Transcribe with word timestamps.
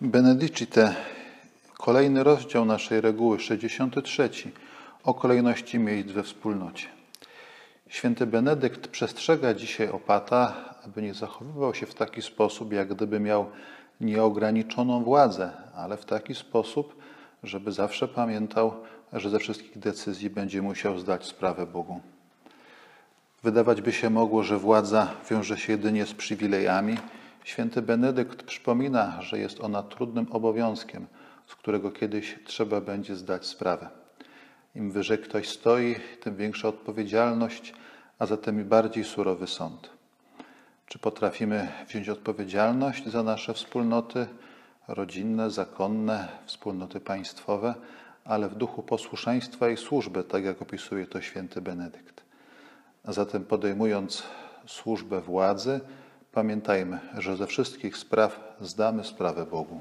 Benedicite, 0.00 0.94
kolejny 1.78 2.24
rozdział 2.24 2.64
naszej 2.64 3.00
reguły, 3.00 3.40
63, 3.40 4.30
o 5.04 5.14
kolejności 5.14 5.78
miejsc 5.78 6.10
we 6.10 6.22
wspólnocie. 6.22 6.86
Święty 7.88 8.26
Benedykt 8.26 8.88
przestrzega 8.88 9.54
dzisiaj 9.54 9.88
opata, 9.88 10.54
aby 10.84 11.02
nie 11.02 11.14
zachowywał 11.14 11.74
się 11.74 11.86
w 11.86 11.94
taki 11.94 12.22
sposób, 12.22 12.72
jak 12.72 12.94
gdyby 12.94 13.20
miał 13.20 13.46
nieograniczoną 14.00 15.04
władzę, 15.04 15.52
ale 15.74 15.96
w 15.96 16.04
taki 16.04 16.34
sposób, 16.34 16.96
żeby 17.42 17.72
zawsze 17.72 18.08
pamiętał, 18.08 18.74
że 19.12 19.30
ze 19.30 19.38
wszystkich 19.38 19.78
decyzji 19.78 20.30
będzie 20.30 20.62
musiał 20.62 20.98
zdać 20.98 21.26
sprawę 21.26 21.66
Bogu. 21.66 22.00
Wydawać 23.42 23.80
by 23.80 23.92
się 23.92 24.10
mogło, 24.10 24.42
że 24.42 24.58
władza 24.58 25.10
wiąże 25.30 25.56
się 25.56 25.72
jedynie 25.72 26.06
z 26.06 26.14
przywilejami. 26.14 26.96
Święty 27.48 27.82
Benedykt 27.82 28.42
przypomina, 28.42 29.22
że 29.22 29.38
jest 29.38 29.60
ona 29.60 29.82
trudnym 29.82 30.26
obowiązkiem, 30.32 31.06
z 31.46 31.54
którego 31.54 31.90
kiedyś 31.90 32.38
trzeba 32.44 32.80
będzie 32.80 33.16
zdać 33.16 33.46
sprawę. 33.46 33.88
Im 34.74 34.90
wyżej 34.90 35.18
ktoś 35.18 35.48
stoi, 35.48 35.96
tym 36.20 36.36
większa 36.36 36.68
odpowiedzialność, 36.68 37.74
a 38.18 38.26
zatem 38.26 38.60
i 38.60 38.64
bardziej 38.64 39.04
surowy 39.04 39.46
sąd. 39.46 39.90
Czy 40.86 40.98
potrafimy 40.98 41.68
wziąć 41.88 42.08
odpowiedzialność 42.08 43.06
za 43.06 43.22
nasze 43.22 43.54
wspólnoty 43.54 44.26
rodzinne, 44.88 45.50
zakonne, 45.50 46.28
wspólnoty 46.46 47.00
państwowe, 47.00 47.74
ale 48.24 48.48
w 48.48 48.54
duchu 48.54 48.82
posłuszeństwa 48.82 49.68
i 49.68 49.76
służby, 49.76 50.24
tak 50.24 50.44
jak 50.44 50.62
opisuje 50.62 51.06
to 51.06 51.20
święty 51.20 51.60
Benedykt? 51.60 52.22
A 53.04 53.12
zatem 53.12 53.44
podejmując 53.44 54.22
służbę 54.66 55.20
władzy, 55.20 55.80
pamiętajmy, 56.38 56.98
że 57.16 57.36
ze 57.36 57.46
wszystkich 57.46 57.96
spraw 57.96 58.56
zdamy 58.60 59.04
sprawę 59.04 59.46
Bogu. 59.46 59.80